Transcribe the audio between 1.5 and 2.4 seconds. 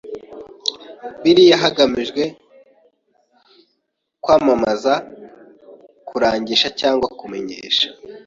hagamijwe